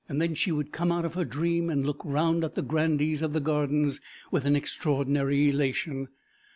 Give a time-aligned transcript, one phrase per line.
[0.09, 3.33] Then she would come out of her dream, and look round at the grandees of
[3.33, 6.07] the Gardens with an extraordinary elation.